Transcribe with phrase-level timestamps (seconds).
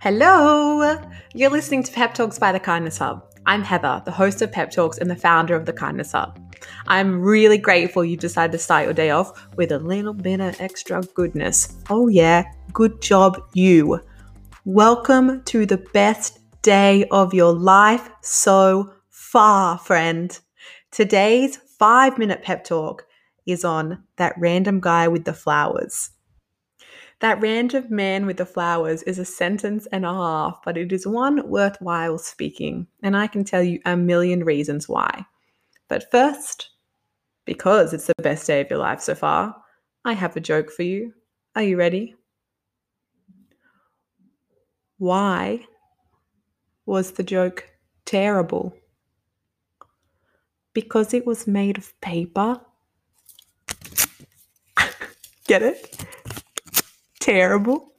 [0.00, 1.00] Hello!
[1.32, 3.24] You're listening to Pep Talks by the Kindness Hub.
[3.46, 6.38] I'm Heather, the host of Pep Talks and the founder of the Kindness Hub.
[6.86, 10.60] I'm really grateful you decided to start your day off with a little bit of
[10.60, 11.74] extra goodness.
[11.88, 12.44] Oh, yeah,
[12.74, 13.98] good job, you.
[14.66, 20.38] Welcome to the best day of your life so far, friend.
[20.90, 23.06] Today's five minute pep talk
[23.46, 26.10] is on that random guy with the flowers.
[27.20, 31.06] That random man with the flowers is a sentence and a half, but it is
[31.06, 35.24] one worthwhile speaking, and I can tell you a million reasons why.
[35.88, 36.70] But first,
[37.46, 39.56] because it's the best day of your life so far,
[40.04, 41.14] I have a joke for you.
[41.54, 42.14] Are you ready?
[44.98, 45.64] Why
[46.84, 47.66] was the joke
[48.04, 48.76] terrible?
[50.74, 52.60] Because it was made of paper.
[55.46, 55.95] Get it?
[57.26, 57.92] Terrible.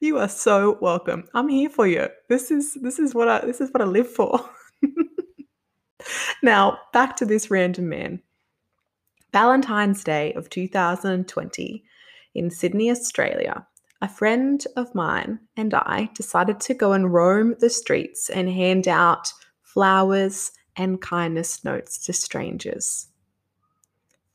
[0.00, 1.28] you are so welcome.
[1.34, 2.08] I'm here for you.
[2.30, 4.40] This is this is what I this is what I live for.
[6.42, 8.22] now, back to this random man.
[9.32, 11.84] Valentine's Day of 2020
[12.34, 13.66] in Sydney, Australia.
[14.00, 18.88] A friend of mine and I decided to go and roam the streets and hand
[18.88, 23.08] out flowers and kindness notes to strangers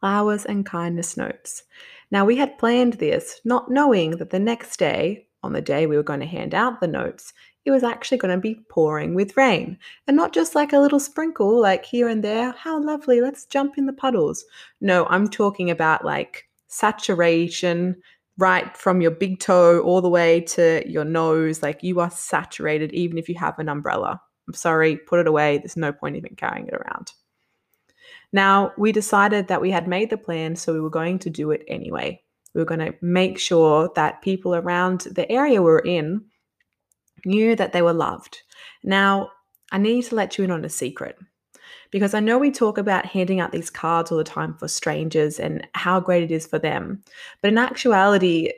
[0.00, 1.62] flowers and kindness notes.
[2.10, 5.96] Now, we had planned this not knowing that the next day, on the day we
[5.96, 7.32] were going to hand out the notes,
[7.64, 9.76] it was actually going to be pouring with rain.
[10.06, 12.52] And not just like a little sprinkle, like here and there.
[12.52, 14.44] How lovely, let's jump in the puddles.
[14.80, 17.96] No, I'm talking about like saturation
[18.38, 21.62] right from your big toe all the way to your nose.
[21.62, 24.20] Like you are saturated, even if you have an umbrella.
[24.46, 25.58] I'm sorry, put it away.
[25.58, 27.12] There's no point even carrying it around.
[28.32, 31.50] Now, we decided that we had made the plan, so we were going to do
[31.50, 32.20] it anyway.
[32.54, 36.24] We were going to make sure that people around the area we we're in
[37.24, 38.42] knew that they were loved.
[38.82, 39.30] Now,
[39.72, 41.18] I need to let you in on a secret
[41.90, 45.38] because I know we talk about handing out these cards all the time for strangers
[45.38, 47.02] and how great it is for them.
[47.42, 48.52] But in actuality,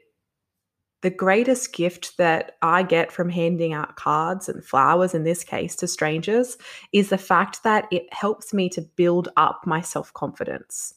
[1.00, 5.76] the greatest gift that I get from handing out cards and flowers, in this case,
[5.76, 6.58] to strangers,
[6.92, 10.94] is the fact that it helps me to build up my self confidence.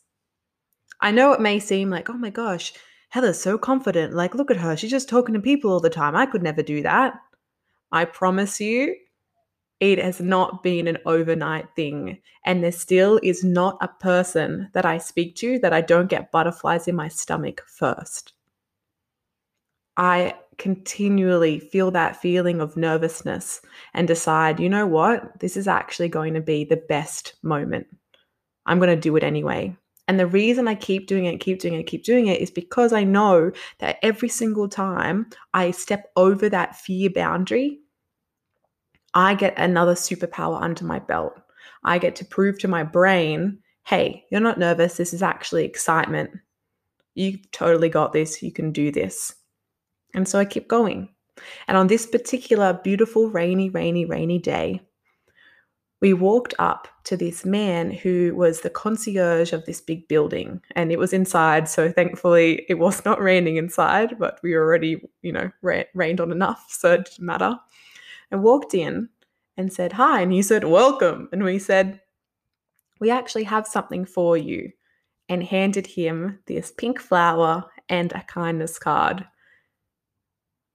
[1.00, 2.74] I know it may seem like, oh my gosh,
[3.10, 4.14] Heather's so confident.
[4.14, 4.78] Like, look at her.
[4.78, 6.16] She's just talking to people all the time.
[6.16, 7.16] I could never do that.
[7.92, 8.96] I promise you,
[9.82, 12.20] it has not been an overnight thing.
[12.46, 16.32] And there still is not a person that I speak to that I don't get
[16.32, 18.34] butterflies in my stomach first.
[19.98, 23.62] I continually feel that feeling of nervousness
[23.94, 27.88] and decide, you know what, this is actually going to be the best moment.
[28.66, 29.76] I'm going to do it anyway.
[30.08, 32.94] And the reason I keep doing it, keep doing it, keep doing it is because
[32.94, 37.80] I know that every single time I step over that fear boundary,
[39.14, 41.40] I get another superpower under my belt.
[41.84, 44.98] I get to prove to my brain, hey, you're not nervous.
[44.98, 46.32] This is actually excitement.
[47.16, 48.44] You totally got this.
[48.44, 49.34] You can do this.
[50.14, 51.10] And so I kept going.
[51.68, 54.82] And on this particular beautiful, rainy, rainy, rainy day,
[56.02, 60.62] we walked up to this man who was the concierge of this big building.
[60.76, 65.32] And it was inside so thankfully it was not raining inside but we already you
[65.32, 67.58] know ra- rained on enough so it didn't matter.
[68.32, 69.10] And walked in
[69.58, 71.30] and said hi and he said welcome.
[71.32, 72.02] And we said
[73.00, 74.72] we actually have something for you
[75.30, 79.26] and handed him this pink flower and a kindness card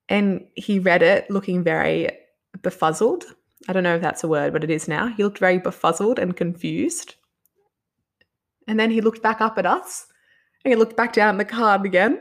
[0.09, 2.11] and he read it looking very
[2.59, 3.25] befuzzled.
[3.69, 5.09] I don't know if that's a word, but it is now.
[5.09, 7.15] He looked very befuzzled and confused.
[8.69, 10.07] And then he looked back up at us
[10.65, 12.21] and he looked back down at the card again.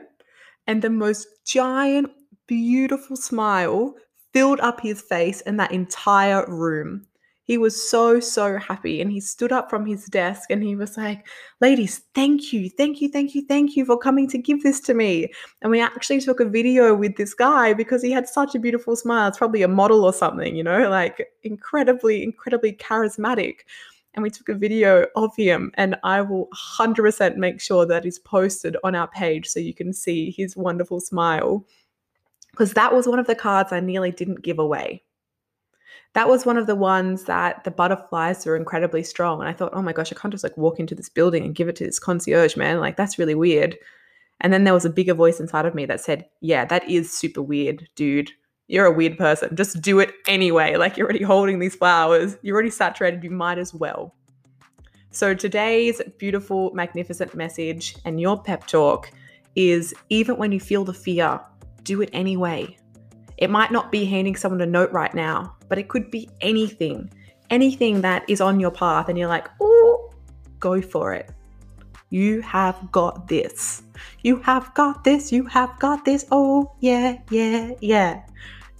[0.67, 2.11] And the most giant,
[2.47, 3.95] beautiful smile
[4.33, 7.05] filled up his face and that entire room.
[7.45, 9.01] He was so, so happy.
[9.01, 11.27] And he stood up from his desk and he was like,
[11.61, 14.95] Ladies, thank you, thank you, thank you, thank you for coming to give this to
[14.95, 15.31] me.
[15.61, 18.95] And we actually took a video with this guy because he had such a beautiful
[18.95, 19.27] smile.
[19.27, 23.59] It's probably a model or something, you know, like incredibly, incredibly charismatic.
[24.15, 26.47] And we took a video of him, and I will
[26.79, 31.01] 100% make sure that is posted on our page so you can see his wonderful
[31.01, 31.65] smile.
[32.51, 35.03] Because that was one of the cards I nearly didn't give away
[36.15, 39.41] that was one of the ones that the butterflies were incredibly strong.
[39.41, 41.53] And I thought, oh my gosh, I can't just like walk into this building and
[41.53, 42.79] give it to this concierge, man.
[42.79, 43.77] Like, that's really weird.
[44.39, 47.11] And then there was a bigger voice inside of me that said, yeah, that is
[47.11, 48.31] super weird, dude.
[48.67, 49.53] You're a weird person.
[49.57, 50.77] Just do it anyway.
[50.77, 53.21] Like, you're already holding these flowers, you're already saturated.
[53.21, 54.15] You might as well.
[55.11, 59.11] So, today's beautiful, magnificent message and your pep talk
[59.57, 61.41] is even when you feel the fear,
[61.83, 62.77] do it anyway.
[63.37, 67.09] It might not be handing someone a note right now, but it could be anything.
[67.49, 70.11] Anything that is on your path, and you're like, oh,
[70.59, 71.31] go for it.
[72.09, 73.83] You have got this.
[74.23, 75.31] You have got this.
[75.31, 76.25] You have got this.
[76.31, 78.23] Oh, yeah, yeah, yeah.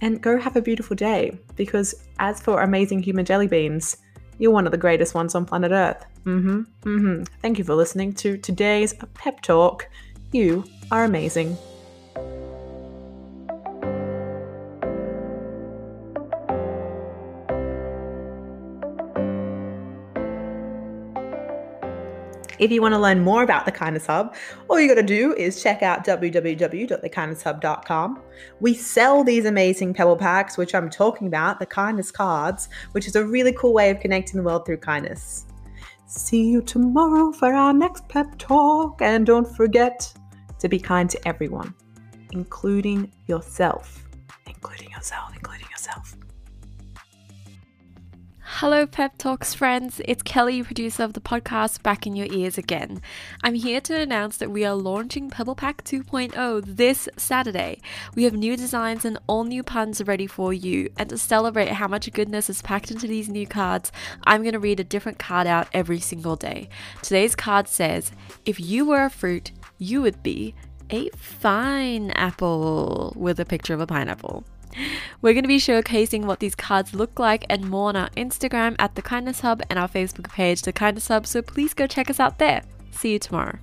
[0.00, 3.98] And go have a beautiful day because, as for amazing human jelly beans,
[4.38, 6.04] you're one of the greatest ones on planet Earth.
[6.24, 6.60] Mm-hmm.
[6.82, 7.22] Mm-hmm.
[7.40, 9.88] Thank you for listening to today's pep talk.
[10.32, 11.56] You are amazing.
[22.58, 24.34] If you want to learn more about the Kindness Hub,
[24.68, 28.22] all you got to do is check out www.thekindnesshub.com.
[28.60, 33.16] We sell these amazing pebble packs, which I'm talking about, the kindness cards, which is
[33.16, 35.44] a really cool way of connecting the world through kindness.
[36.06, 39.02] See you tomorrow for our next pep talk.
[39.02, 40.12] And don't forget
[40.58, 41.74] to be kind to everyone,
[42.32, 44.08] including yourself.
[44.46, 46.15] Including yourself, including yourself.
[48.60, 50.00] Hello, Pep Talks friends.
[50.06, 53.02] It's Kelly, producer of the podcast, back in your ears again.
[53.44, 57.82] I'm here to announce that we are launching Pebble Pack 2.0 this Saturday.
[58.14, 60.90] We have new designs and all new puns ready for you.
[60.98, 63.92] And to celebrate how much goodness is packed into these new cards,
[64.24, 66.70] I'm going to read a different card out every single day.
[67.02, 68.10] Today's card says,
[68.46, 70.54] If you were a fruit, you would be
[70.88, 74.46] a fine apple with a picture of a pineapple.
[75.22, 78.76] We're going to be showcasing what these cards look like and more on our Instagram
[78.78, 82.10] at The Kindness Hub and our Facebook page, The Kindness Hub, so please go check
[82.10, 82.62] us out there.
[82.90, 83.58] See you tomorrow.